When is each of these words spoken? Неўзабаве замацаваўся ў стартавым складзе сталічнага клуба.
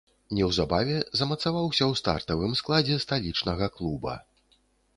Неўзабаве 0.35 0.95
замацаваўся 1.19 1.83
ў 1.91 2.01
стартавым 2.01 2.57
складзе 2.63 2.97
сталічнага 3.07 3.65
клуба. 3.77 4.19